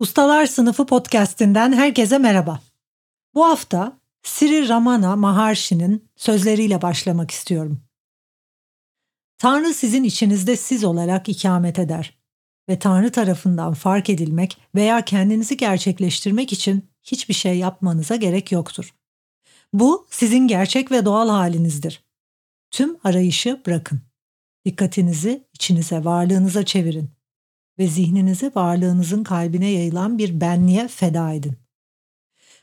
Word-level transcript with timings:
Ustalar 0.00 0.46
Sınıfı 0.46 0.86
podcast'inden 0.86 1.72
herkese 1.72 2.18
merhaba. 2.18 2.60
Bu 3.34 3.44
hafta 3.44 4.00
Sri 4.22 4.68
Ramana 4.68 5.16
Maharshi'nin 5.16 6.08
sözleriyle 6.16 6.82
başlamak 6.82 7.30
istiyorum. 7.30 7.80
Tanrı 9.38 9.74
sizin 9.74 10.04
içinizde 10.04 10.56
siz 10.56 10.84
olarak 10.84 11.28
ikamet 11.28 11.78
eder 11.78 12.18
ve 12.68 12.78
Tanrı 12.78 13.12
tarafından 13.12 13.74
fark 13.74 14.10
edilmek 14.10 14.56
veya 14.74 15.04
kendinizi 15.04 15.56
gerçekleştirmek 15.56 16.52
için 16.52 16.88
hiçbir 17.02 17.34
şey 17.34 17.58
yapmanıza 17.58 18.16
gerek 18.16 18.52
yoktur. 18.52 18.94
Bu 19.72 20.06
sizin 20.10 20.48
gerçek 20.48 20.90
ve 20.90 21.04
doğal 21.04 21.28
halinizdir. 21.28 22.04
Tüm 22.70 22.96
arayışı 23.04 23.62
bırakın. 23.66 24.00
Dikkatinizi 24.64 25.46
içinize, 25.54 26.04
varlığınıza 26.04 26.64
çevirin 26.64 27.19
ve 27.80 27.86
zihninizi 27.86 28.52
varlığınızın 28.54 29.24
kalbine 29.24 29.70
yayılan 29.70 30.18
bir 30.18 30.40
benliğe 30.40 30.88
feda 30.88 31.32
edin. 31.32 31.56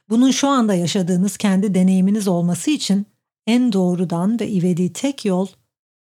Bunun 0.10 0.32
şu 0.32 0.48
anda 0.48 0.74
yaşadığınız 0.74 1.38
kendi 1.38 1.74
deneyiminiz 1.74 2.28
olması 2.28 2.72
için 2.72 3.06
en 3.48 3.74
doğrudan 3.74 4.40
ve 4.40 4.50
ivedi 4.50 4.94
tek 4.94 5.26
yol 5.26 5.48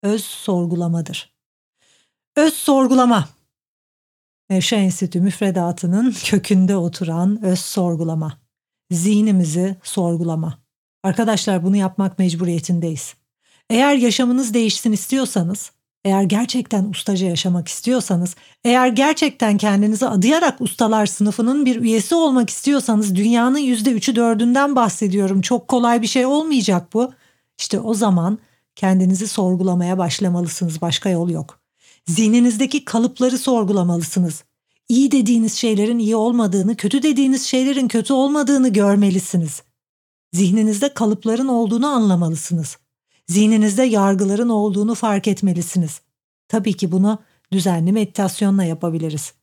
öz 0.03 0.25
sorgulamadır. 0.25 1.37
Öz 2.37 2.55
sorgulama. 2.55 3.29
Nevşehir 4.51 4.83
Enstitü 4.83 5.21
müfredatının 5.21 6.15
kökünde 6.25 6.77
oturan 6.77 7.45
öz 7.45 7.59
sorgulama. 7.59 8.41
Zihnimizi 8.91 9.77
sorgulama. 9.83 10.59
Arkadaşlar 11.03 11.65
bunu 11.65 11.77
yapmak 11.77 12.19
mecburiyetindeyiz. 12.19 13.15
Eğer 13.71 13.95
yaşamınız 13.95 14.55
değişsin 14.55 14.93
istiyorsanız 14.93 15.73
eğer 16.07 16.23
gerçekten 16.23 16.85
ustaca 16.85 17.27
yaşamak 17.27 17.69
istiyorsanız, 17.69 18.35
eğer 18.65 18.89
gerçekten 18.89 19.57
kendinizi 19.57 20.07
adayarak 20.07 20.61
ustalar 20.61 21.07
sınıfının 21.07 21.67
bir 21.67 21.81
üyesi 21.81 22.15
olmak 22.15 22.51
istiyorsanız 22.51 23.15
dünyanın 23.15 23.59
yüzde 23.59 23.93
üçü 23.93 24.17
dördünden 24.17 24.77
bahsediyorum. 24.77 25.41
Çok 25.41 25.69
kolay 25.69 26.03
bir 26.03 26.07
şey 26.07 26.27
olmayacak 26.27 26.95
bu. 26.95 27.13
İşte 27.59 27.81
o 27.81 27.95
zaman 27.95 28.39
kendinizi 28.77 29.29
sorgulamaya 29.29 29.99
başlamalısınız. 29.99 30.81
Başka 30.81 31.11
yol 31.11 31.31
yok. 31.31 31.61
Zihninizdeki 32.07 32.85
kalıpları 32.85 33.39
sorgulamalısınız. 33.39 34.45
İyi 34.89 35.13
dediğiniz 35.13 35.55
şeylerin 35.55 35.99
iyi 35.99 36.17
olmadığını, 36.17 36.77
kötü 36.77 37.03
dediğiniz 37.03 37.43
şeylerin 37.43 37.89
kötü 37.89 38.13
olmadığını 38.13 38.69
görmelisiniz. 38.69 39.63
Zihninizde 40.33 40.95
kalıpların 40.95 41.49
olduğunu 41.49 41.87
anlamalısınız. 41.87 42.77
Zihninizde 43.29 43.83
yargıların 43.83 44.49
olduğunu 44.49 44.95
fark 44.95 45.29
etmelisiniz. 45.29 46.01
Tabii 46.49 46.73
ki 46.73 46.93
bunu 46.93 47.19
düzenli 47.53 47.93
meditasyonla 47.93 48.65
yapabiliriz. 48.65 49.35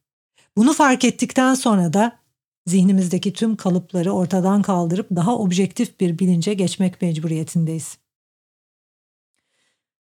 Bunu 0.57 0.73
fark 0.73 1.05
ettikten 1.05 1.53
sonra 1.53 1.93
da 1.93 2.19
zihnimizdeki 2.67 3.33
tüm 3.33 3.55
kalıpları 3.55 4.11
ortadan 4.11 4.61
kaldırıp 4.61 5.07
daha 5.15 5.37
objektif 5.37 5.99
bir 5.99 6.19
bilince 6.19 6.53
geçmek 6.53 7.01
mecburiyetindeyiz. 7.01 7.97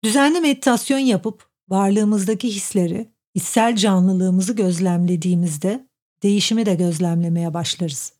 Düzenli 0.03 0.41
meditasyon 0.41 0.99
yapıp 0.99 1.49
varlığımızdaki 1.69 2.55
hisleri, 2.55 3.11
içsel 3.33 3.75
canlılığımızı 3.75 4.53
gözlemlediğimizde 4.53 5.87
değişimi 6.23 6.65
de 6.65 6.75
gözlemlemeye 6.75 7.53
başlarız. 7.53 8.13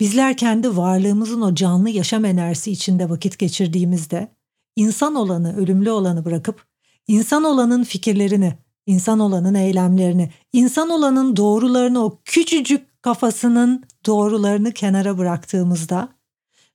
Bizler 0.00 0.36
kendi 0.36 0.76
varlığımızın 0.76 1.40
o 1.40 1.54
canlı 1.54 1.90
yaşam 1.90 2.24
enerjisi 2.24 2.70
içinde 2.70 3.10
vakit 3.10 3.38
geçirdiğimizde 3.38 4.37
insan 4.78 5.14
olanı, 5.14 5.56
ölümlü 5.56 5.90
olanı 5.90 6.24
bırakıp 6.24 6.66
insan 7.06 7.44
olanın 7.44 7.84
fikirlerini, 7.84 8.54
insan 8.86 9.20
olanın 9.20 9.54
eylemlerini, 9.54 10.30
insan 10.52 10.90
olanın 10.90 11.36
doğrularını 11.36 12.04
o 12.04 12.18
küçücük 12.24 13.02
kafasının 13.02 13.84
doğrularını 14.06 14.72
kenara 14.72 15.18
bıraktığımızda 15.18 16.08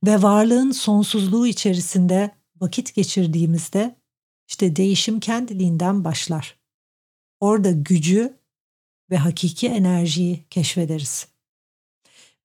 ve 0.06 0.22
varlığın 0.22 0.72
sonsuzluğu 0.72 1.48
içerisinde 1.48 2.32
vakit 2.62 2.96
geçirdiğimizde 2.96 3.96
işte 4.48 4.76
değişim 4.76 5.20
kendiliğinden 5.20 6.04
başlar. 6.04 6.60
Orada 7.40 7.72
gücü 7.72 8.38
ve 9.12 9.18
hakiki 9.18 9.68
enerjiyi 9.68 10.44
keşfederiz. 10.50 11.28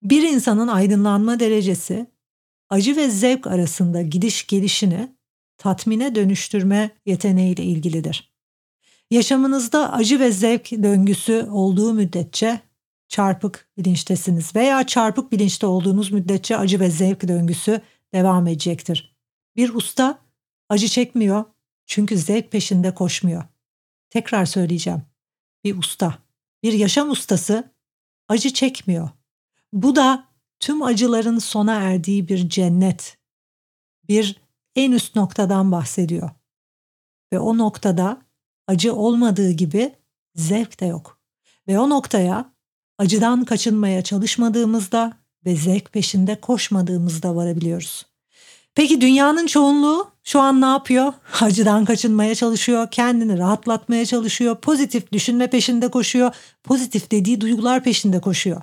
Bir 0.02 0.22
insanın 0.22 0.68
aydınlanma 0.68 1.40
derecesi 1.40 2.06
acı 2.70 2.96
ve 2.96 3.10
zevk 3.10 3.46
arasında 3.46 4.02
gidiş 4.02 4.46
gelişini 4.46 5.17
tatmine 5.58 6.14
dönüştürme 6.14 6.90
yeteneğiyle 7.06 7.62
ilgilidir. 7.62 8.32
Yaşamınızda 9.10 9.92
acı 9.92 10.20
ve 10.20 10.32
zevk 10.32 10.70
döngüsü 10.70 11.46
olduğu 11.50 11.92
müddetçe 11.92 12.60
çarpık 13.08 13.68
bilinçtesiniz 13.78 14.56
veya 14.56 14.86
çarpık 14.86 15.32
bilinçte 15.32 15.66
olduğunuz 15.66 16.12
müddetçe 16.12 16.56
acı 16.56 16.80
ve 16.80 16.90
zevk 16.90 17.28
döngüsü 17.28 17.80
devam 18.14 18.46
edecektir. 18.46 19.16
Bir 19.56 19.74
usta 19.74 20.18
acı 20.68 20.88
çekmiyor 20.88 21.44
çünkü 21.86 22.18
zevk 22.18 22.52
peşinde 22.52 22.94
koşmuyor. 22.94 23.44
Tekrar 24.10 24.46
söyleyeceğim. 24.46 25.02
Bir 25.64 25.78
usta, 25.78 26.18
bir 26.62 26.72
yaşam 26.72 27.10
ustası 27.10 27.72
acı 28.28 28.52
çekmiyor. 28.52 29.10
Bu 29.72 29.96
da 29.96 30.28
tüm 30.60 30.82
acıların 30.82 31.38
sona 31.38 31.74
erdiği 31.74 32.28
bir 32.28 32.48
cennet, 32.48 33.18
bir 34.08 34.36
en 34.76 34.92
üst 34.92 35.16
noktadan 35.16 35.72
bahsediyor. 35.72 36.30
Ve 37.32 37.38
o 37.38 37.58
noktada 37.58 38.22
acı 38.66 38.94
olmadığı 38.94 39.50
gibi 39.50 39.94
zevk 40.34 40.80
de 40.80 40.86
yok. 40.86 41.18
Ve 41.68 41.78
o 41.78 41.90
noktaya 41.90 42.52
acıdan 42.98 43.44
kaçınmaya 43.44 44.02
çalışmadığımızda 44.02 45.12
ve 45.44 45.56
zevk 45.56 45.92
peşinde 45.92 46.40
koşmadığımızda 46.40 47.36
varabiliyoruz. 47.36 48.06
Peki 48.74 49.00
dünyanın 49.00 49.46
çoğunluğu 49.46 50.10
şu 50.24 50.40
an 50.40 50.60
ne 50.60 50.66
yapıyor? 50.66 51.12
Acıdan 51.40 51.84
kaçınmaya 51.84 52.34
çalışıyor, 52.34 52.88
kendini 52.90 53.38
rahatlatmaya 53.38 54.06
çalışıyor, 54.06 54.56
pozitif 54.56 55.12
düşünme 55.12 55.50
peşinde 55.50 55.88
koşuyor, 55.88 56.34
pozitif 56.64 57.10
dediği 57.10 57.40
duygular 57.40 57.84
peşinde 57.84 58.20
koşuyor. 58.20 58.62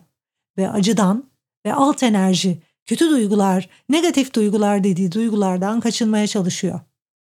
Ve 0.57 0.69
acıdan 0.69 1.23
ve 1.65 1.73
alt 1.73 2.03
enerji 2.03 2.61
kötü 2.85 3.09
duygular, 3.09 3.69
negatif 3.89 4.33
duygular 4.33 4.83
dediği 4.83 5.11
duygulardan 5.11 5.79
kaçınmaya 5.79 6.27
çalışıyor. 6.27 6.79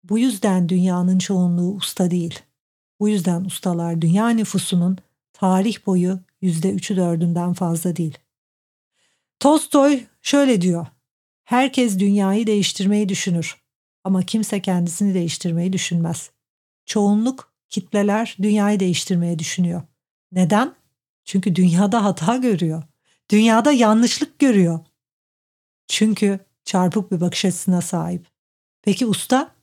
Bu 0.04 0.18
yüzden 0.18 0.68
dünyanın 0.68 1.18
çoğunluğu 1.18 1.74
usta 1.74 2.10
değil. 2.10 2.40
Bu 3.00 3.08
yüzden 3.08 3.44
ustalar 3.44 4.00
dünya 4.00 4.28
nüfusunun 4.28 4.98
tarih 5.32 5.86
boyu 5.86 6.20
yüzde 6.40 6.70
üçü 6.70 6.96
dördünden 6.96 7.52
fazla 7.52 7.96
değil. 7.96 8.18
Tolstoy 9.40 10.04
şöyle 10.22 10.60
diyor. 10.60 10.86
Herkes 11.44 11.98
dünyayı 11.98 12.46
değiştirmeyi 12.46 13.08
düşünür 13.08 13.56
ama 14.04 14.22
kimse 14.22 14.62
kendisini 14.62 15.14
değiştirmeyi 15.14 15.72
düşünmez. 15.72 16.30
Çoğunluk, 16.86 17.52
kitleler 17.68 18.36
dünyayı 18.42 18.80
değiştirmeyi 18.80 19.38
düşünüyor. 19.38 19.82
Neden? 20.32 20.74
Çünkü 21.24 21.56
dünyada 21.56 22.04
hata 22.04 22.36
görüyor. 22.36 22.82
Dünyada 23.30 23.72
yanlışlık 23.72 24.38
görüyor. 24.38 24.80
Çünkü 25.88 26.38
çarpık 26.64 27.12
bir 27.12 27.20
bakış 27.20 27.44
açısına 27.44 27.80
sahip. 27.80 28.26
Peki 28.82 29.06
usta? 29.06 29.54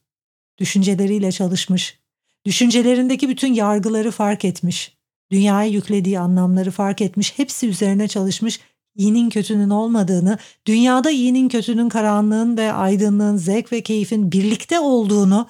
Düşünceleriyle 0.57 1.31
çalışmış. 1.31 1.99
Düşüncelerindeki 2.45 3.29
bütün 3.29 3.53
yargıları 3.53 4.11
fark 4.11 4.45
etmiş. 4.45 4.97
Dünyaya 5.31 5.69
yüklediği 5.69 6.19
anlamları 6.19 6.71
fark 6.71 7.01
etmiş. 7.01 7.37
Hepsi 7.37 7.67
üzerine 7.67 8.07
çalışmış. 8.07 8.59
İyinin 8.95 9.29
kötünün 9.29 9.69
olmadığını, 9.69 10.37
dünyada 10.67 11.11
iyinin 11.11 11.49
kötünün 11.49 11.89
karanlığın 11.89 12.57
ve 12.57 12.73
aydınlığın, 12.73 13.37
zevk 13.37 13.71
ve 13.71 13.83
keyfin 13.83 14.31
birlikte 14.31 14.79
olduğunu, 14.79 15.49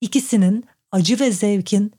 ikisinin 0.00 0.64
acı 0.92 1.20
ve 1.20 1.32
zevkin, 1.32 1.92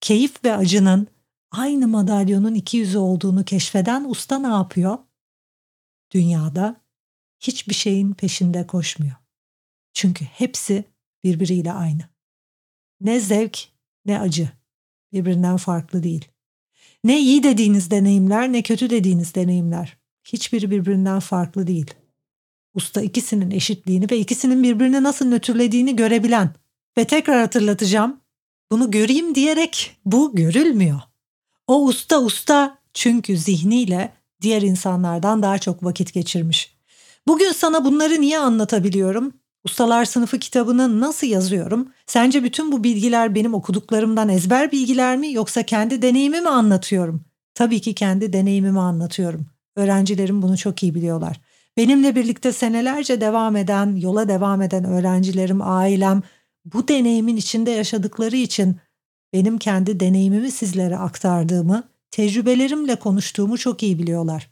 keyif 0.00 0.44
ve 0.44 0.56
acının 0.56 1.06
aynı 1.50 1.88
madalyonun 1.88 2.54
iki 2.54 2.76
yüzü 2.76 2.98
olduğunu 2.98 3.44
keşfeden 3.44 4.04
usta 4.04 4.38
ne 4.38 4.46
yapıyor? 4.46 4.98
Dünyada 6.14 6.79
hiçbir 7.40 7.74
şeyin 7.74 8.12
peşinde 8.12 8.66
koşmuyor. 8.66 9.14
Çünkü 9.92 10.24
hepsi 10.24 10.84
birbiriyle 11.24 11.72
aynı. 11.72 12.02
ne 13.00 13.20
zevk 13.20 13.68
ne 14.04 14.20
acı. 14.20 14.50
Birbirinden 15.12 15.56
farklı 15.56 16.02
değil. 16.02 16.28
Ne 17.04 17.20
iyi 17.20 17.42
dediğiniz 17.42 17.90
deneyimler 17.90 18.52
ne 18.52 18.62
kötü 18.62 18.90
dediğiniz 18.90 19.34
deneyimler. 19.34 19.96
Hiçbiri 20.24 20.70
birbirinden 20.70 21.20
farklı 21.20 21.66
değil. 21.66 21.94
Usta 22.74 23.02
ikisinin 23.02 23.50
eşitliğini 23.50 24.10
ve 24.10 24.18
ikisinin 24.18 24.62
birbirini 24.62 25.02
nasıl 25.02 25.26
nötrlediğini 25.26 25.96
görebilen. 25.96 26.54
Ve 26.98 27.04
tekrar 27.04 27.40
hatırlatacağım. 27.40 28.20
Bunu 28.72 28.90
göreyim 28.90 29.34
diyerek 29.34 29.96
bu 30.04 30.36
görülmüyor. 30.36 31.00
O 31.66 31.84
usta 31.84 32.20
usta 32.20 32.78
çünkü 32.94 33.36
zihniyle 33.36 34.12
diğer 34.40 34.62
insanlardan 34.62 35.42
daha 35.42 35.58
çok 35.58 35.84
vakit 35.84 36.12
geçirmiş. 36.12 36.79
Bugün 37.30 37.52
sana 37.52 37.84
bunları 37.84 38.20
niye 38.20 38.38
anlatabiliyorum? 38.38 39.32
Ustalar 39.64 40.04
sınıfı 40.04 40.38
kitabını 40.38 41.00
nasıl 41.00 41.26
yazıyorum? 41.26 41.88
Sence 42.06 42.44
bütün 42.44 42.72
bu 42.72 42.84
bilgiler 42.84 43.34
benim 43.34 43.54
okuduklarımdan 43.54 44.28
ezber 44.28 44.72
bilgiler 44.72 45.16
mi 45.16 45.32
yoksa 45.32 45.62
kendi 45.62 46.02
deneyimimi 46.02 46.48
anlatıyorum? 46.48 47.24
Tabii 47.54 47.80
ki 47.80 47.94
kendi 47.94 48.32
deneyimimi 48.32 48.80
anlatıyorum. 48.80 49.46
Öğrencilerim 49.76 50.42
bunu 50.42 50.56
çok 50.56 50.82
iyi 50.82 50.94
biliyorlar. 50.94 51.40
Benimle 51.76 52.16
birlikte 52.16 52.52
senelerce 52.52 53.20
devam 53.20 53.56
eden, 53.56 53.96
yola 53.96 54.28
devam 54.28 54.62
eden 54.62 54.84
öğrencilerim, 54.84 55.62
ailem 55.62 56.22
bu 56.64 56.88
deneyimin 56.88 57.36
içinde 57.36 57.70
yaşadıkları 57.70 58.36
için 58.36 58.76
benim 59.32 59.58
kendi 59.58 60.00
deneyimimi 60.00 60.50
sizlere 60.50 60.98
aktardığımı, 60.98 61.88
tecrübelerimle 62.10 62.96
konuştuğumu 62.96 63.58
çok 63.58 63.82
iyi 63.82 63.98
biliyorlar. 63.98 64.50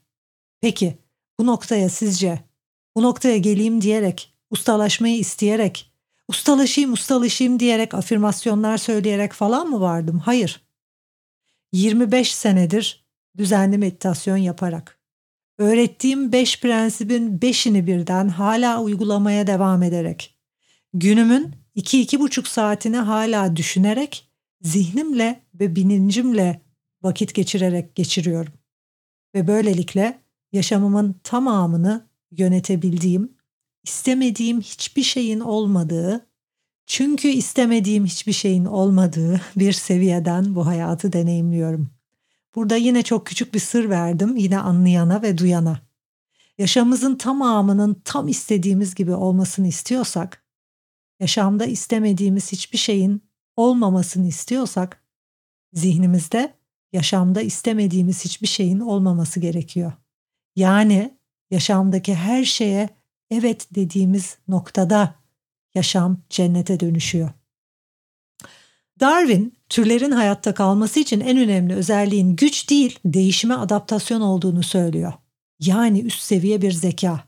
Peki 0.61 0.99
bu 1.41 1.47
noktaya 1.47 1.89
sizce, 1.89 2.48
bu 2.99 3.03
noktaya 3.03 3.39
geleyim 3.39 3.81
diyerek, 3.81 4.35
ustalaşmayı 4.51 5.19
isteyerek, 5.19 5.93
ustalaşayım 6.29 6.93
ustalaşayım 6.93 7.61
diyerek 7.61 7.95
afirmasyonlar 7.95 8.79
söyleyerek 8.79 9.33
falan 9.33 9.69
mı 9.69 9.81
vardım? 9.81 10.19
Hayır. 10.19 10.61
25 11.73 12.35
senedir 12.35 13.05
düzenli 13.37 13.79
meditasyon 13.79 14.37
yaparak, 14.37 14.99
öğrettiğim 15.59 16.33
5 16.33 16.61
prensibin 16.61 17.39
5'ini 17.39 17.87
birden 17.87 18.29
hala 18.29 18.83
uygulamaya 18.83 19.47
devam 19.47 19.83
ederek, 19.83 20.39
günümün 20.95 21.55
2-2,5 21.77 22.49
saatini 22.49 22.97
hala 22.97 23.57
düşünerek, 23.57 24.31
zihnimle 24.61 25.41
ve 25.55 25.77
bilincimle 25.77 26.63
vakit 27.03 27.35
geçirerek 27.35 27.95
geçiriyorum. 27.95 28.53
Ve 29.35 29.47
böylelikle 29.47 30.23
yaşamımın 30.53 31.21
tamamını 31.25 32.08
yönetebildiğim, 32.31 33.33
istemediğim 33.85 34.61
hiçbir 34.61 35.03
şeyin 35.03 35.41
olmadığı, 35.41 36.27
çünkü 36.87 37.29
istemediğim 37.29 38.05
hiçbir 38.05 38.33
şeyin 38.33 38.65
olmadığı 38.65 39.41
bir 39.57 39.73
seviyeden 39.73 40.55
bu 40.55 40.67
hayatı 40.67 41.13
deneyimliyorum. 41.13 41.91
Burada 42.55 42.77
yine 42.77 43.03
çok 43.03 43.27
küçük 43.27 43.55
bir 43.55 43.59
sır 43.59 43.91
verdim 43.91 44.37
yine 44.37 44.59
anlayana 44.59 45.23
ve 45.23 45.39
duyana. 45.39 45.81
Yaşamımızın 46.59 47.15
tamamının 47.15 48.03
tam 48.05 48.29
istediğimiz 48.29 48.95
gibi 48.95 49.15
olmasını 49.15 49.69
istiyorsak, 49.69 50.45
yaşamda 51.21 51.67
istemediğimiz 51.67 52.53
hiçbir 52.53 52.79
şeyin 52.79 53.23
olmamasını 53.57 54.29
istiyorsak, 54.29 55.05
zihnimizde 55.73 56.55
yaşamda 56.93 57.43
istemediğimiz 57.43 58.25
hiçbir 58.25 58.47
şeyin 58.47 58.81
olmaması 58.81 59.41
gerekiyor. 59.41 59.93
Yani 60.57 61.18
yaşamdaki 61.51 62.15
her 62.15 62.45
şeye 62.45 62.89
evet 63.31 63.67
dediğimiz 63.75 64.39
noktada 64.49 65.15
yaşam 65.75 66.19
cennete 66.31 66.81
dönüşüyor. 66.81 67.31
Darwin, 69.01 69.55
türlerin 69.69 70.11
hayatta 70.11 70.55
kalması 70.55 71.01
için 71.01 71.21
en 71.21 71.39
önemli 71.39 71.75
özelliğin 71.75 72.37
güç 72.37 72.71
değil, 72.71 72.99
değişime 73.05 73.55
adaptasyon 73.55 74.21
olduğunu 74.21 74.63
söylüyor. 74.63 75.13
Yani 75.61 76.01
üst 76.01 76.21
seviye 76.21 76.63
bir 76.63 76.73
zeka. 76.73 77.25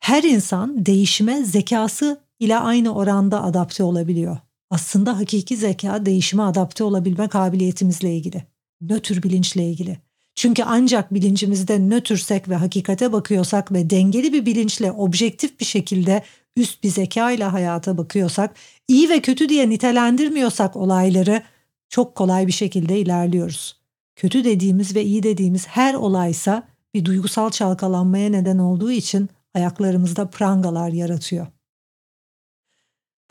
Her 0.00 0.22
insan 0.22 0.86
değişime 0.86 1.44
zekası 1.44 2.20
ile 2.40 2.58
aynı 2.58 2.94
oranda 2.94 3.42
adapte 3.42 3.82
olabiliyor. 3.82 4.38
Aslında 4.70 5.18
hakiki 5.18 5.56
zeka 5.56 6.06
değişime 6.06 6.42
adapte 6.42 6.84
olabilme 6.84 7.28
kabiliyetimizle 7.28 8.16
ilgili. 8.16 8.44
Nötr 8.80 9.22
bilinçle 9.22 9.70
ilgili. 9.70 9.98
Çünkü 10.34 10.62
ancak 10.62 11.14
bilincimizde 11.14 11.78
nötrsek 11.78 12.48
ve 12.48 12.56
hakikate 12.56 13.12
bakıyorsak 13.12 13.72
ve 13.72 13.90
dengeli 13.90 14.32
bir 14.32 14.46
bilinçle 14.46 14.92
objektif 14.92 15.60
bir 15.60 15.64
şekilde 15.64 16.22
üst 16.56 16.82
bir 16.82 16.88
zeka 16.88 17.30
ile 17.30 17.44
hayata 17.44 17.98
bakıyorsak, 17.98 18.54
iyi 18.88 19.08
ve 19.08 19.20
kötü 19.20 19.48
diye 19.48 19.70
nitelendirmiyorsak 19.70 20.76
olayları 20.76 21.42
çok 21.88 22.14
kolay 22.14 22.46
bir 22.46 22.52
şekilde 22.52 22.98
ilerliyoruz. 22.98 23.80
Kötü 24.16 24.44
dediğimiz 24.44 24.94
ve 24.94 25.04
iyi 25.04 25.22
dediğimiz 25.22 25.66
her 25.66 25.94
olaysa 25.94 26.68
bir 26.94 27.04
duygusal 27.04 27.50
çalkalanmaya 27.50 28.30
neden 28.30 28.58
olduğu 28.58 28.92
için 28.92 29.28
ayaklarımızda 29.54 30.30
prangalar 30.30 30.88
yaratıyor. 30.88 31.46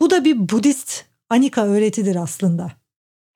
Bu 0.00 0.10
da 0.10 0.24
bir 0.24 0.48
Budist 0.48 1.04
Anika 1.30 1.66
öğretidir 1.66 2.16
aslında. 2.16 2.72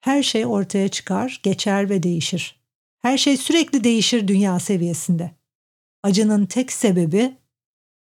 Her 0.01 0.23
şey 0.23 0.45
ortaya 0.45 0.87
çıkar, 0.87 1.39
geçer 1.43 1.89
ve 1.89 2.03
değişir. 2.03 2.58
Her 3.01 3.17
şey 3.17 3.37
sürekli 3.37 3.83
değişir 3.83 4.27
dünya 4.27 4.59
seviyesinde. 4.59 5.31
Acının 6.03 6.45
tek 6.45 6.71
sebebi 6.71 7.37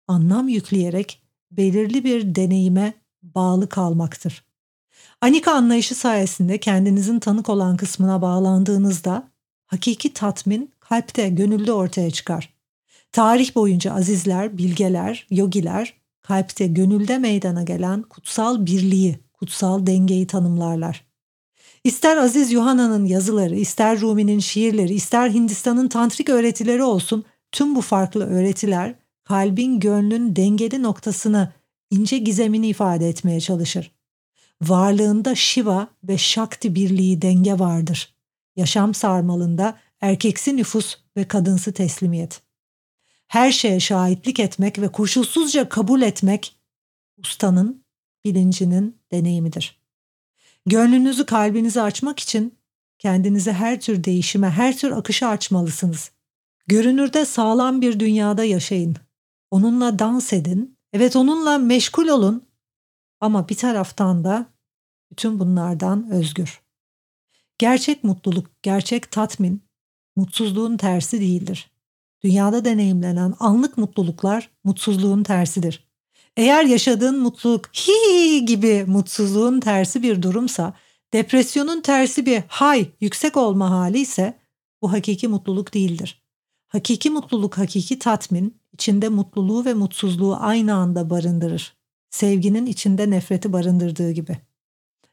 anlam 0.08 0.48
yükleyerek 0.48 1.22
belirli 1.52 2.04
bir 2.04 2.36
deneyime 2.36 2.94
bağlı 3.24 3.70
kalmaktır. 3.70 4.46
Anika 5.22 5.52
anlayışı 5.52 5.96
sayesinde 5.96 6.58
kendinizin 6.58 7.20
tanık 7.20 7.50
olan 7.50 7.78
kısmına 7.78 8.22
bağlandığınızda 8.22 9.32
hakiki 9.68 10.14
tatmin 10.14 10.72
kalpte, 10.80 11.30
gönülde 11.30 11.74
ortaya 11.74 12.12
çıkar. 12.12 12.54
Tarih 13.12 13.56
boyunca 13.56 13.94
azizler, 13.94 14.58
bilgeler, 14.58 15.28
yogiler 15.30 16.02
kalpte, 16.22 16.68
gönülde 16.68 17.18
meydana 17.18 17.64
gelen 17.64 18.02
kutsal 18.02 18.66
birliği, 18.66 19.20
kutsal 19.34 19.86
dengeyi 19.86 20.28
tanımlarlar. 20.28 21.11
İster 21.84 22.18
Aziz 22.18 22.52
Yuhana'nın 22.52 23.06
yazıları, 23.06 23.56
ister 23.56 24.02
Rumi'nin 24.02 24.40
şiirleri, 24.40 24.94
ister 24.94 25.30
Hindistan'ın 25.30 25.88
tantrik 25.88 26.30
öğretileri 26.30 26.84
olsun, 26.84 27.26
tüm 27.52 27.76
bu 27.76 27.82
farklı 27.82 28.26
öğretiler 28.26 28.96
kalbin 29.24 29.80
gönlün 29.80 30.36
dengeli 30.36 30.84
noktasını, 30.84 31.54
ince 31.90 32.18
gizemini 32.18 32.68
ifade 32.68 33.10
etmeye 33.10 33.42
çalışır. 33.42 33.92
Varlığında 34.62 35.36
Shiva 35.36 35.88
ve 36.04 36.18
Shakti 36.18 36.76
birliği 36.76 37.22
denge 37.22 37.60
vardır. 37.60 38.14
Yaşam 38.56 38.94
sarmalında 38.94 39.80
erkeksi 40.02 40.58
nüfus 40.58 40.98
ve 41.18 41.28
kadınsı 41.28 41.74
teslimiyet. 41.74 42.42
Her 43.28 43.52
şeye 43.52 43.80
şahitlik 43.80 44.40
etmek 44.40 44.80
ve 44.80 44.88
koşulsuzca 44.88 45.70
kabul 45.70 46.02
etmek 46.02 46.56
ustanın, 47.18 47.84
bilincinin 48.26 48.98
deneyimidir. 49.12 49.81
Gönlünüzü 50.66 51.26
kalbinizi 51.26 51.82
açmak 51.82 52.20
için 52.20 52.58
kendinizi 53.00 53.52
her 53.52 53.82
tür 53.82 54.04
değişime, 54.04 54.50
her 54.50 54.78
tür 54.78 54.92
akışa 54.92 55.28
açmalısınız. 55.28 56.12
Görünürde 56.68 57.26
sağlam 57.26 57.82
bir 57.82 58.00
dünyada 58.00 58.44
yaşayın. 58.44 58.96
Onunla 59.52 60.00
dans 60.00 60.34
edin. 60.34 60.78
Evet 60.94 61.16
onunla 61.16 61.58
meşgul 61.58 62.08
olun. 62.08 62.44
Ama 63.20 63.50
bir 63.50 63.56
taraftan 63.56 64.24
da 64.24 64.46
bütün 65.12 65.40
bunlardan 65.40 66.12
özgür. 66.12 66.62
Gerçek 67.58 68.04
mutluluk, 68.04 68.64
gerçek 68.64 69.12
tatmin, 69.12 69.62
mutsuzluğun 70.16 70.78
tersi 70.78 71.22
değildir. 71.22 71.72
Dünyada 72.24 72.66
deneyimlenen 72.66 73.34
anlık 73.40 73.78
mutluluklar 73.78 74.50
mutsuzluğun 74.64 75.24
tersidir. 75.24 75.91
Eğer 76.38 76.66
yaşadığın 76.66 77.20
mutluluk 77.20 77.70
hi 77.76 78.46
gibi 78.46 78.86
mutsuzluğun 78.88 79.60
tersi 79.60 80.04
bir 80.04 80.22
durumsa, 80.22 80.74
depresyonun 81.14 81.82
tersi 81.82 82.26
bir 82.26 82.44
hay 82.48 82.92
yüksek 83.02 83.38
olma 83.38 83.72
hali 83.72 84.00
ise 84.00 84.40
bu 84.82 84.92
hakiki 84.92 85.28
mutluluk 85.28 85.74
değildir. 85.74 86.22
Hakiki 86.68 87.10
mutluluk, 87.10 87.58
hakiki 87.58 88.00
tatmin 88.00 88.62
içinde 88.74 89.10
mutluluğu 89.10 89.66
ve 89.66 89.74
mutsuzluğu 89.74 90.38
aynı 90.40 90.74
anda 90.74 91.10
barındırır. 91.10 91.74
Sevginin 92.10 92.66
içinde 92.66 93.10
nefreti 93.10 93.54
barındırdığı 93.54 94.12
gibi. 94.12 94.38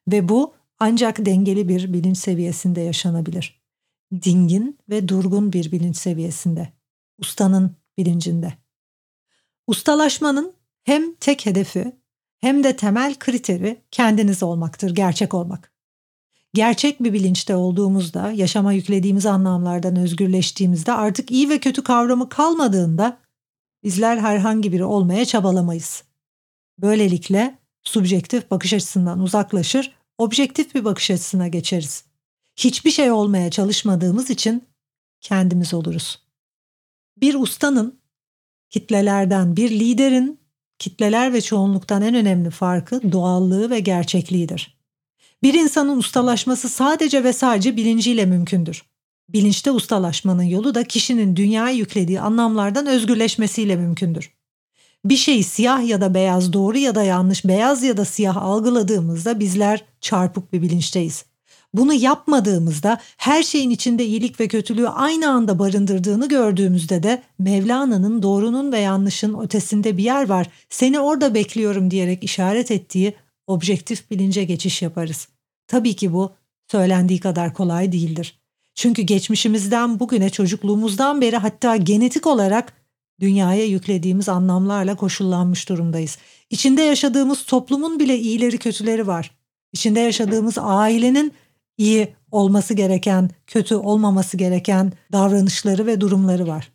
Ve 0.08 0.28
bu 0.28 0.54
ancak 0.78 1.26
dengeli 1.26 1.68
bir 1.68 1.92
bilinç 1.92 2.18
seviyesinde 2.18 2.80
yaşanabilir. 2.80 3.62
Dingin 4.24 4.78
ve 4.88 5.08
durgun 5.08 5.52
bir 5.52 5.72
bilinç 5.72 5.96
seviyesinde. 5.96 6.72
Ustanın 7.18 7.76
bilincinde. 7.98 8.52
Ustalaşmanın 9.66 10.57
hem 10.88 11.14
tek 11.14 11.46
hedefi 11.46 11.96
hem 12.38 12.64
de 12.64 12.76
temel 12.76 13.14
kriteri 13.14 13.82
kendiniz 13.90 14.42
olmaktır, 14.42 14.94
gerçek 14.94 15.34
olmak. 15.34 15.72
Gerçek 16.54 17.02
bir 17.02 17.12
bilinçte 17.12 17.56
olduğumuzda, 17.56 18.30
yaşama 18.30 18.72
yüklediğimiz 18.72 19.26
anlamlardan 19.26 19.96
özgürleştiğimizde 19.96 20.92
artık 20.92 21.30
iyi 21.30 21.48
ve 21.48 21.58
kötü 21.58 21.82
kavramı 21.82 22.28
kalmadığında 22.28 23.18
bizler 23.84 24.18
herhangi 24.18 24.72
biri 24.72 24.84
olmaya 24.84 25.24
çabalamayız. 25.24 26.04
Böylelikle 26.78 27.58
subjektif 27.82 28.50
bakış 28.50 28.72
açısından 28.72 29.20
uzaklaşır, 29.20 29.94
objektif 30.18 30.74
bir 30.74 30.84
bakış 30.84 31.10
açısına 31.10 31.48
geçeriz. 31.48 32.04
Hiçbir 32.56 32.90
şey 32.90 33.10
olmaya 33.10 33.50
çalışmadığımız 33.50 34.30
için 34.30 34.64
kendimiz 35.20 35.74
oluruz. 35.74 36.22
Bir 37.16 37.34
ustanın 37.34 38.00
kitlelerden, 38.70 39.56
bir 39.56 39.70
liderin 39.70 40.47
kitleler 40.78 41.32
ve 41.32 41.40
çoğunluktan 41.40 42.02
en 42.02 42.14
önemli 42.14 42.50
farkı 42.50 43.12
doğallığı 43.12 43.70
ve 43.70 43.80
gerçekliğidir. 43.80 44.78
Bir 45.42 45.54
insanın 45.54 45.98
ustalaşması 45.98 46.68
sadece 46.68 47.24
ve 47.24 47.32
sadece 47.32 47.76
bilinciyle 47.76 48.26
mümkündür. 48.26 48.82
Bilinçte 49.28 49.70
ustalaşmanın 49.70 50.42
yolu 50.42 50.74
da 50.74 50.84
kişinin 50.84 51.36
dünyaya 51.36 51.74
yüklediği 51.74 52.20
anlamlardan 52.20 52.86
özgürleşmesiyle 52.86 53.76
mümkündür. 53.76 54.38
Bir 55.04 55.16
şeyi 55.16 55.44
siyah 55.44 55.88
ya 55.88 56.00
da 56.00 56.14
beyaz, 56.14 56.52
doğru 56.52 56.78
ya 56.78 56.94
da 56.94 57.02
yanlış, 57.02 57.44
beyaz 57.44 57.82
ya 57.82 57.96
da 57.96 58.04
siyah 58.04 58.36
algıladığımızda 58.36 59.40
bizler 59.40 59.84
çarpık 60.00 60.52
bir 60.52 60.62
bilinçteyiz. 60.62 61.24
Bunu 61.74 61.94
yapmadığımızda 61.94 63.00
her 63.16 63.42
şeyin 63.42 63.70
içinde 63.70 64.06
iyilik 64.06 64.40
ve 64.40 64.48
kötülüğü 64.48 64.88
aynı 64.88 65.30
anda 65.30 65.58
barındırdığını 65.58 66.28
gördüğümüzde 66.28 67.02
de 67.02 67.22
Mevlana'nın 67.38 68.22
doğrunun 68.22 68.72
ve 68.72 68.78
yanlışın 68.78 69.38
ötesinde 69.40 69.96
bir 69.96 70.04
yer 70.04 70.28
var. 70.28 70.46
Seni 70.70 71.00
orada 71.00 71.34
bekliyorum 71.34 71.90
diyerek 71.90 72.24
işaret 72.24 72.70
ettiği 72.70 73.14
objektif 73.46 74.10
bilince 74.10 74.44
geçiş 74.44 74.82
yaparız. 74.82 75.28
Tabii 75.66 75.96
ki 75.96 76.12
bu 76.12 76.32
söylendiği 76.70 77.20
kadar 77.20 77.54
kolay 77.54 77.92
değildir. 77.92 78.38
Çünkü 78.74 79.02
geçmişimizden 79.02 80.00
bugüne 80.00 80.30
çocukluğumuzdan 80.30 81.20
beri 81.20 81.36
hatta 81.36 81.76
genetik 81.76 82.26
olarak 82.26 82.72
dünyaya 83.20 83.64
yüklediğimiz 83.64 84.28
anlamlarla 84.28 84.96
koşullanmış 84.96 85.68
durumdayız. 85.68 86.18
İçinde 86.50 86.82
yaşadığımız 86.82 87.44
toplumun 87.44 88.00
bile 88.00 88.18
iyileri 88.18 88.58
kötüleri 88.58 89.06
var. 89.06 89.30
İçinde 89.72 90.00
yaşadığımız 90.00 90.54
ailenin 90.58 91.32
iyi 91.78 92.14
olması 92.30 92.74
gereken, 92.74 93.30
kötü 93.46 93.74
olmaması 93.74 94.36
gereken 94.36 94.92
davranışları 95.12 95.86
ve 95.86 96.00
durumları 96.00 96.46
var. 96.46 96.72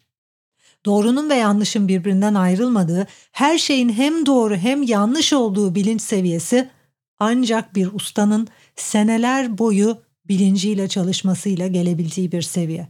Doğrunun 0.86 1.30
ve 1.30 1.36
yanlışın 1.36 1.88
birbirinden 1.88 2.34
ayrılmadığı, 2.34 3.08
her 3.32 3.58
şeyin 3.58 3.90
hem 3.90 4.26
doğru 4.26 4.56
hem 4.56 4.84
yanlış 4.84 5.34
olduğu 5.34 5.76
bilinç 5.76 6.02
seviyesi 6.02 6.70
ancak 7.20 7.76
bir 7.76 7.94
ustanın 7.94 8.48
seneler 8.76 9.58
boyu 9.58 9.98
bilinciyle 10.28 10.88
çalışmasıyla 10.88 11.68
gelebildiği 11.68 12.32
bir 12.32 12.42
seviye. 12.42 12.88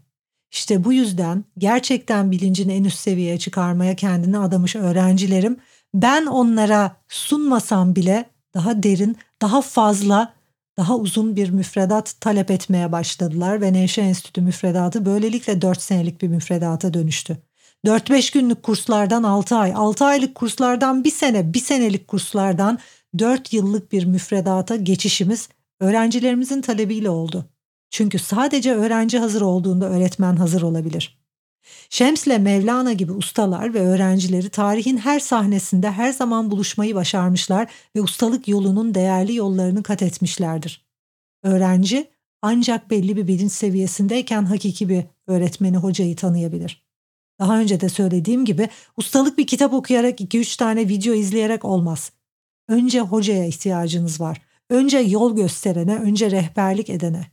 İşte 0.52 0.84
bu 0.84 0.94
yüzden 0.94 1.44
gerçekten 1.58 2.32
bilincini 2.32 2.74
en 2.74 2.84
üst 2.84 3.00
seviyeye 3.00 3.40
çıkarmaya 3.40 3.96
kendini 3.96 4.38
adamış 4.38 4.76
öğrencilerim 4.76 5.58
ben 5.94 6.26
onlara 6.26 6.96
sunmasam 7.08 7.96
bile 7.96 8.26
daha 8.54 8.84
derin, 8.84 9.18
daha 9.42 9.62
fazla, 9.62 10.34
daha 10.78 10.98
uzun 10.98 11.36
bir 11.36 11.50
müfredat 11.50 12.16
talep 12.22 12.52
etmeye 12.52 12.92
başladılar 12.92 13.62
ve 13.62 13.74
Nevşe 13.74 14.02
Enstitü 14.02 14.42
müfredatı 14.42 15.06
böylelikle 15.06 15.62
4 15.62 15.82
senelik 15.82 16.22
bir 16.22 16.28
müfredata 16.28 16.94
dönüştü. 16.94 17.38
4-5 17.86 18.34
günlük 18.34 18.64
kurslardan 18.64 19.24
6 19.24 19.56
ay, 19.56 19.74
6 19.76 20.06
aylık 20.06 20.36
kurslardan 20.36 21.04
1 21.04 21.12
sene, 21.12 21.54
1 21.54 21.60
senelik 21.60 22.08
kurslardan 22.08 22.80
4 23.20 23.54
yıllık 23.54 23.92
bir 23.92 24.06
müfredata 24.06 24.76
geçişimiz 24.76 25.50
öğrencilerimizin 25.80 26.62
talebiyle 26.62 27.10
oldu. 27.10 27.46
Çünkü 27.90 28.20
sadece 28.20 28.74
öğrenci 28.74 29.20
hazır 29.20 29.42
olduğunda 29.42 29.90
öğretmen 29.90 30.36
hazır 30.36 30.62
olabilir. 30.62 31.23
Şems'le 31.90 32.40
Mevlana 32.40 32.94
gibi 32.94 33.12
ustalar 33.12 33.74
ve 33.74 33.80
öğrencileri 33.80 34.50
tarihin 34.50 34.98
her 34.98 35.20
sahnesinde 35.20 35.92
her 35.92 36.12
zaman 36.12 36.52
buluşmayı 36.52 36.96
başarmışlar 36.96 37.68
ve 37.96 38.02
ustalık 38.02 38.48
yolunun 38.48 38.96
değerli 38.96 39.36
yollarını 39.36 39.84
kat 39.84 40.02
etmişlerdir. 40.02 40.86
Öğrenci 41.44 42.10
ancak 42.42 42.90
belli 42.90 43.16
bir 43.16 43.28
bilinç 43.28 43.52
seviyesindeyken 43.52 44.46
hakiki 44.46 44.90
bir 44.90 45.04
öğretmeni 45.28 45.78
hocayı 45.78 46.16
tanıyabilir. 46.16 46.84
Daha 47.40 47.60
önce 47.60 47.82
de 47.82 47.90
söylediğim 47.90 48.46
gibi 48.46 48.70
ustalık 48.98 49.38
bir 49.38 49.48
kitap 49.48 49.74
okuyarak 49.74 50.22
2-3 50.22 50.58
tane 50.58 50.90
video 50.90 51.14
izleyerek 51.14 51.66
olmaz. 51.66 52.12
Önce 52.68 53.00
hocaya 53.00 53.46
ihtiyacınız 53.46 54.22
var. 54.22 54.42
Önce 54.70 54.98
yol 54.98 55.36
gösterene, 55.36 55.96
önce 55.96 56.32
rehberlik 56.32 56.90
edene. 56.90 57.28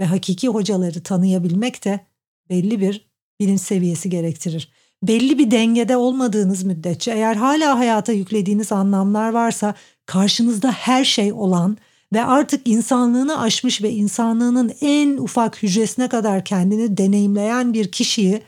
Ve 0.00 0.04
hakiki 0.04 0.48
hocaları 0.48 1.02
tanıyabilmek 1.02 1.84
de 1.84 2.00
belli 2.50 2.80
bir 2.80 3.10
bilinç 3.40 3.60
seviyesi 3.60 4.10
gerektirir. 4.10 4.68
Belli 5.02 5.38
bir 5.38 5.50
dengede 5.50 5.96
olmadığınız 5.96 6.64
müddetçe 6.64 7.10
eğer 7.10 7.34
hala 7.36 7.78
hayata 7.78 8.12
yüklediğiniz 8.12 8.72
anlamlar 8.72 9.32
varsa 9.32 9.74
karşınızda 10.06 10.72
her 10.72 11.04
şey 11.04 11.32
olan 11.32 11.76
ve 12.12 12.24
artık 12.24 12.68
insanlığını 12.68 13.40
aşmış 13.40 13.82
ve 13.82 13.90
insanlığının 13.90 14.72
en 14.80 15.16
ufak 15.16 15.62
hücresine 15.62 16.08
kadar 16.08 16.44
kendini 16.44 16.96
deneyimleyen 16.96 17.74
bir 17.74 17.92
kişiyi 17.92 18.42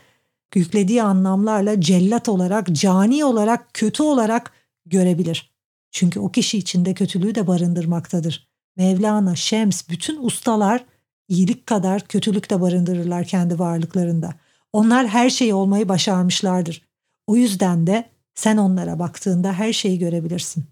yüklediği 0.54 1.02
anlamlarla 1.02 1.80
cellat 1.80 2.28
olarak, 2.28 2.72
cani 2.72 3.24
olarak, 3.24 3.74
kötü 3.74 4.02
olarak 4.02 4.52
görebilir. 4.86 5.50
Çünkü 5.90 6.20
o 6.20 6.32
kişi 6.32 6.58
içinde 6.58 6.94
kötülüğü 6.94 7.34
de 7.34 7.46
barındırmaktadır. 7.46 8.48
Mevlana, 8.76 9.36
Şems, 9.36 9.88
bütün 9.88 10.22
ustalar 10.22 10.84
iyilik 11.28 11.66
kadar 11.66 12.08
kötülük 12.08 12.50
de 12.50 12.60
barındırırlar 12.60 13.24
kendi 13.24 13.58
varlıklarında. 13.58 14.34
Onlar 14.72 15.08
her 15.08 15.30
şeyi 15.30 15.54
olmayı 15.54 15.88
başarmışlardır. 15.88 16.88
O 17.26 17.36
yüzden 17.36 17.86
de 17.86 18.10
sen 18.34 18.56
onlara 18.56 18.98
baktığında 18.98 19.52
her 19.52 19.72
şeyi 19.72 19.98
görebilirsin. 19.98 20.64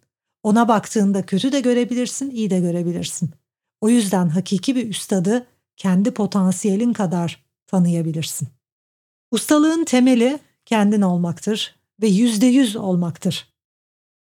Ona 0.43 0.69
baktığında 0.69 1.27
kötü 1.27 1.53
de 1.53 1.61
görebilirsin, 1.61 2.31
iyi 2.31 2.51
de 2.51 2.61
görebilirsin. 2.61 3.31
O 3.81 3.89
yüzden 3.89 4.29
hakiki 4.29 4.77
bir 4.77 4.89
üstadı 4.89 5.47
kendi 5.77 6.11
potansiyelin 6.11 6.93
kadar 6.93 7.45
tanıyabilirsin. 7.67 8.49
Ustalığın 9.31 9.85
temeli 9.85 10.39
kendin 10.65 11.03
olmaktır 11.03 11.77
ve 12.03 12.07
yüzde 12.07 12.47
yüz 12.47 12.77
olmaktır. 12.77 13.49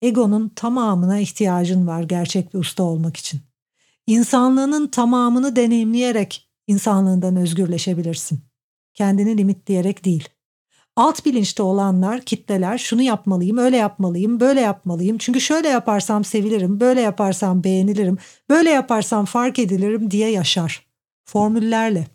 Egonun 0.03 0.49
tamamına 0.49 1.19
ihtiyacın 1.19 1.87
var 1.87 2.03
gerçek 2.03 2.55
bir 2.55 2.59
usta 2.59 2.83
olmak 2.83 3.17
için. 3.17 3.41
İnsanlığının 4.07 4.87
tamamını 4.87 5.57
deneyimleyerek 5.57 6.49
insanlığından 6.67 7.37
özgürleşebilirsin. 7.37 8.41
Kendini 8.95 9.39
limitleyerek 9.39 10.05
değil. 10.05 10.29
Alt 10.97 11.27
bilinçte 11.27 11.63
olanlar, 11.63 12.21
kitleler 12.21 12.79
şunu 12.79 13.03
yapmalıyım, 13.03 13.59
öyle 13.59 13.77
yapmalıyım, 13.77 14.41
böyle 14.41 14.61
yapmalıyım. 14.61 15.19
Çünkü 15.19 15.41
şöyle 15.41 15.69
yaparsam 15.69 16.25
sevilirim, 16.25 16.81
böyle 16.81 17.01
yaparsam 17.01 17.65
beğenilirim, 17.65 18.19
böyle 18.51 18.71
yaparsam 18.71 19.25
fark 19.25 19.59
edilirim 19.59 20.11
diye 20.11 20.31
yaşar. 20.31 20.87
Formüllerle, 21.25 22.07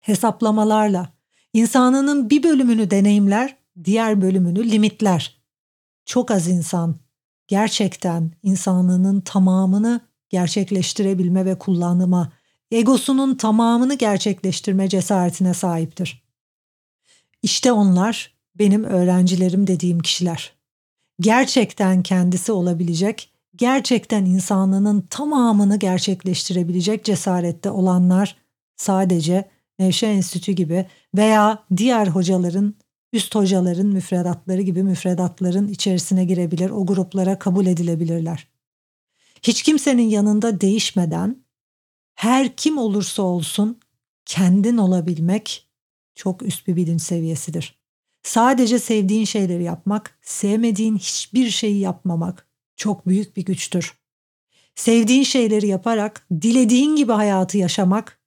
hesaplamalarla, 0.00 1.12
insanının 1.52 2.30
bir 2.30 2.42
bölümünü 2.42 2.90
deneyimler, 2.90 3.56
diğer 3.84 4.22
bölümünü 4.22 4.70
limitler. 4.70 5.42
Çok 6.04 6.30
az 6.30 6.48
insan 6.48 6.96
gerçekten 7.46 8.32
insanlığının 8.42 9.20
tamamını 9.20 10.00
gerçekleştirebilme 10.28 11.44
ve 11.44 11.58
kullanıma, 11.58 12.32
egosunun 12.70 13.34
tamamını 13.34 13.94
gerçekleştirme 13.94 14.88
cesaretine 14.88 15.54
sahiptir. 15.54 16.22
İşte 17.42 17.72
onlar 17.72 18.34
benim 18.58 18.84
öğrencilerim 18.84 19.66
dediğim 19.66 19.98
kişiler. 19.98 20.52
Gerçekten 21.20 22.02
kendisi 22.02 22.52
olabilecek, 22.52 23.32
gerçekten 23.56 24.24
insanlığının 24.24 25.00
tamamını 25.00 25.78
gerçekleştirebilecek 25.78 27.04
cesarette 27.04 27.70
olanlar 27.70 28.36
sadece 28.76 29.48
Nevşe 29.78 30.06
Enstitü 30.06 30.52
gibi 30.52 30.86
veya 31.14 31.64
diğer 31.76 32.06
hocaların 32.06 32.74
üst 33.12 33.34
hocaların 33.34 33.86
müfredatları 33.86 34.62
gibi 34.62 34.82
müfredatların 34.82 35.68
içerisine 35.68 36.24
girebilir, 36.24 36.70
o 36.70 36.86
gruplara 36.86 37.38
kabul 37.38 37.66
edilebilirler. 37.66 38.48
Hiç 39.42 39.62
kimsenin 39.62 40.08
yanında 40.08 40.60
değişmeden 40.60 41.36
her 42.18 42.56
kim 42.56 42.78
olursa 42.78 43.22
olsun 43.22 43.80
kendin 44.24 44.76
olabilmek 44.76 45.68
çok 46.14 46.42
üst 46.42 46.66
bir 46.66 46.76
bilinç 46.76 47.02
seviyesidir. 47.02 47.78
Sadece 48.22 48.78
sevdiğin 48.78 49.24
şeyleri 49.24 49.62
yapmak, 49.62 50.18
sevmediğin 50.22 50.96
hiçbir 50.96 51.50
şeyi 51.50 51.78
yapmamak 51.78 52.48
çok 52.76 53.08
büyük 53.08 53.36
bir 53.36 53.44
güçtür. 53.44 53.98
Sevdiğin 54.74 55.22
şeyleri 55.22 55.66
yaparak 55.66 56.26
dilediğin 56.42 56.96
gibi 56.96 57.12
hayatı 57.12 57.58
yaşamak 57.58 58.20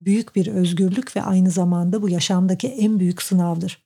büyük 0.00 0.36
bir 0.36 0.46
özgürlük 0.46 1.16
ve 1.16 1.22
aynı 1.22 1.50
zamanda 1.50 2.02
bu 2.02 2.08
yaşamdaki 2.08 2.68
en 2.68 3.00
büyük 3.00 3.22
sınavdır. 3.22 3.82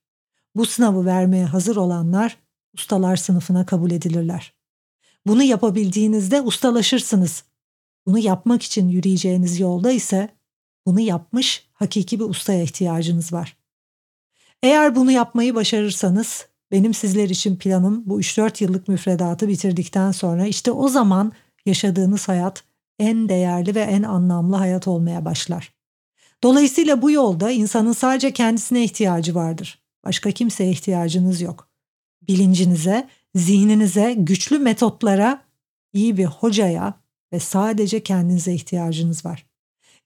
Bu 0.54 0.66
sınavı 0.66 1.04
vermeye 1.04 1.44
hazır 1.44 1.76
olanlar 1.76 2.36
ustalar 2.75 3.16
sınıfına 3.16 3.66
kabul 3.66 3.90
edilirler. 3.90 4.54
Bunu 5.26 5.42
yapabildiğinizde 5.42 6.40
ustalaşırsınız. 6.40 7.44
Bunu 8.06 8.18
yapmak 8.18 8.62
için 8.62 8.88
yürüyeceğiniz 8.88 9.60
yolda 9.60 9.90
ise 9.92 10.28
bunu 10.86 11.00
yapmış 11.00 11.68
hakiki 11.72 12.20
bir 12.20 12.25
ustaya 12.25 12.62
ihtiyacınız 12.62 13.32
var. 13.32 13.56
Eğer 14.62 14.96
bunu 14.96 15.10
yapmayı 15.10 15.54
başarırsanız 15.54 16.46
benim 16.70 16.94
sizler 16.94 17.28
için 17.28 17.56
planım 17.56 18.02
bu 18.06 18.20
3-4 18.20 18.64
yıllık 18.64 18.88
müfredatı 18.88 19.48
bitirdikten 19.48 20.12
sonra 20.12 20.46
işte 20.46 20.70
o 20.70 20.88
zaman 20.88 21.32
yaşadığınız 21.66 22.28
hayat 22.28 22.64
en 22.98 23.28
değerli 23.28 23.75
ve 23.75 23.80
en 23.80 24.02
anlamlı 24.02 24.56
hayat 24.56 24.88
olmaya 24.88 25.25
başlar. 25.25 25.72
Dolayısıyla 26.42 27.02
bu 27.02 27.10
yolda 27.10 27.50
insanın 27.50 27.92
sadece 27.92 28.32
kendisine 28.32 28.84
ihtiyacı 28.84 29.34
vardır. 29.34 29.82
Başka 30.04 30.30
kimseye 30.30 30.70
ihtiyacınız 30.70 31.40
yok. 31.40 31.68
Bilincinize, 32.28 33.08
zihninize, 33.34 34.14
güçlü 34.18 34.58
metotlara, 34.58 35.44
iyi 35.92 36.16
bir 36.16 36.25
hocaya 36.25 36.94
ve 37.37 37.40
sadece 37.40 38.02
kendinize 38.02 38.55
ihtiyacınız 38.55 39.25
var. 39.25 39.47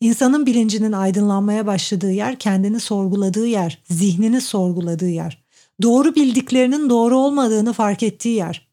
İnsanın 0.01 0.47
bilincinin 0.47 0.93
aydınlanmaya 0.93 1.67
başladığı 1.67 2.13
yer, 2.13 2.39
kendini 2.39 2.81
sorguladığı 2.81 3.47
yer, 3.47 3.83
zihnini 3.91 4.41
sorguladığı 4.41 5.09
yer. 5.09 5.45
Doğru 5.83 6.15
bildiklerinin 6.15 6.91
doğru 6.91 7.19
olmadığını 7.19 7.73
fark 7.73 8.03
ettiği 8.03 8.37
yer. 8.37 8.69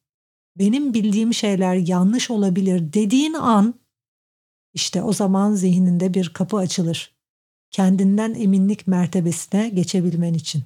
Benim 0.60 0.94
bildiğim 0.94 1.34
şeyler 1.34 1.76
yanlış 1.76 2.32
olabilir 2.32 2.94
dediğin 2.94 3.34
an 3.34 3.74
işte 4.74 5.02
o 5.02 5.14
zaman 5.14 5.54
zihninde 5.54 6.14
bir 6.14 6.30
kapı 6.30 6.58
açılır. 6.58 7.16
Kendinden 7.72 8.34
eminlik 8.34 8.88
mertebesine 8.88 9.70
geçebilmen 9.70 10.34
için. 10.34 10.64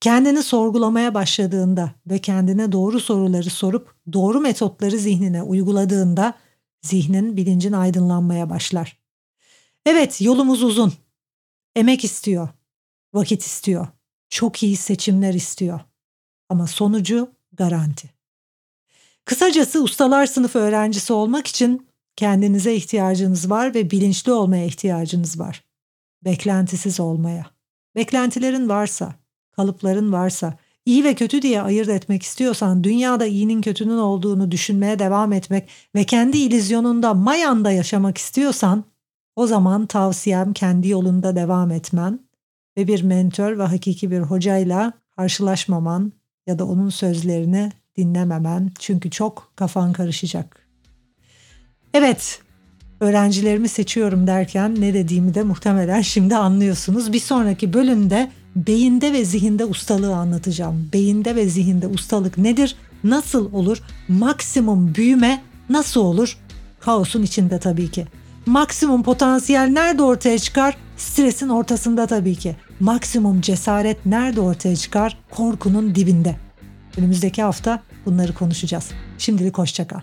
Kendini 0.00 0.42
sorgulamaya 0.42 1.14
başladığında 1.14 1.90
ve 2.06 2.18
kendine 2.18 2.72
doğru 2.72 3.00
soruları 3.00 3.50
sorup 3.50 3.94
doğru 4.12 4.40
metotları 4.40 4.98
zihnine 4.98 5.42
uyguladığında 5.42 6.34
zihnin 6.86 7.36
bilincin 7.36 7.72
aydınlanmaya 7.72 8.50
başlar. 8.50 8.98
Evet 9.86 10.20
yolumuz 10.20 10.62
uzun. 10.62 10.92
Emek 11.76 12.04
istiyor. 12.04 12.48
Vakit 13.14 13.42
istiyor. 13.42 13.88
Çok 14.28 14.62
iyi 14.62 14.76
seçimler 14.76 15.34
istiyor. 15.34 15.80
Ama 16.48 16.66
sonucu 16.66 17.30
garanti. 17.52 18.10
Kısacası 19.24 19.82
ustalar 19.82 20.26
sınıfı 20.26 20.58
öğrencisi 20.58 21.12
olmak 21.12 21.46
için 21.46 21.88
kendinize 22.16 22.74
ihtiyacınız 22.74 23.50
var 23.50 23.74
ve 23.74 23.90
bilinçli 23.90 24.32
olmaya 24.32 24.64
ihtiyacınız 24.64 25.38
var. 25.38 25.64
Beklentisiz 26.24 27.00
olmaya. 27.00 27.46
Beklentilerin 27.94 28.68
varsa, 28.68 29.14
kalıpların 29.52 30.12
varsa, 30.12 30.58
iyi 30.86 31.04
ve 31.04 31.14
kötü 31.14 31.42
diye 31.42 31.62
ayırt 31.62 31.88
etmek 31.88 32.22
istiyorsan, 32.22 32.84
dünyada 32.84 33.26
iyinin 33.26 33.60
kötünün 33.60 33.98
olduğunu 33.98 34.50
düşünmeye 34.50 34.98
devam 34.98 35.32
etmek 35.32 35.68
ve 35.94 36.04
kendi 36.04 36.38
ilizyonunda 36.38 37.14
mayanda 37.14 37.70
yaşamak 37.70 38.18
istiyorsan, 38.18 38.84
o 39.36 39.46
zaman 39.46 39.86
tavsiyem 39.86 40.52
kendi 40.52 40.88
yolunda 40.88 41.36
devam 41.36 41.70
etmen 41.70 42.20
ve 42.76 42.86
bir 42.86 43.02
mentor 43.02 43.58
ve 43.58 43.62
hakiki 43.62 44.10
bir 44.10 44.20
hocayla 44.20 44.92
karşılaşmaman 45.16 46.12
ya 46.46 46.58
da 46.58 46.66
onun 46.66 46.88
sözlerini 46.88 47.72
dinlememen 47.96 48.70
çünkü 48.78 49.10
çok 49.10 49.52
kafan 49.56 49.92
karışacak. 49.92 50.66
Evet, 51.94 52.40
öğrencilerimi 53.00 53.68
seçiyorum 53.68 54.26
derken 54.26 54.80
ne 54.80 54.94
dediğimi 54.94 55.34
de 55.34 55.42
muhtemelen 55.42 56.00
şimdi 56.00 56.36
anlıyorsunuz. 56.36 57.12
Bir 57.12 57.20
sonraki 57.20 57.72
bölümde 57.72 58.30
beyinde 58.56 59.12
ve 59.12 59.24
zihinde 59.24 59.64
ustalığı 59.64 60.14
anlatacağım. 60.14 60.88
Beyinde 60.92 61.36
ve 61.36 61.48
zihinde 61.48 61.86
ustalık 61.86 62.38
nedir? 62.38 62.76
Nasıl 63.04 63.52
olur? 63.52 63.82
Maksimum 64.08 64.94
büyüme 64.94 65.42
nasıl 65.68 66.00
olur? 66.00 66.38
Kaosun 66.80 67.22
içinde 67.22 67.58
tabii 67.58 67.90
ki. 67.90 68.06
Maksimum 68.46 69.02
potansiyel 69.02 69.68
nerede 69.68 70.02
ortaya 70.02 70.38
çıkar? 70.38 70.76
Stresin 70.96 71.48
ortasında 71.48 72.06
tabii 72.06 72.34
ki. 72.34 72.56
Maksimum 72.80 73.40
cesaret 73.40 74.06
nerede 74.06 74.40
ortaya 74.40 74.76
çıkar? 74.76 75.18
Korkunun 75.30 75.94
dibinde. 75.94 76.36
Önümüzdeki 76.96 77.42
hafta 77.42 77.82
bunları 78.06 78.34
konuşacağız. 78.34 78.90
Şimdilik 79.18 79.58
hoşçakal. 79.58 80.00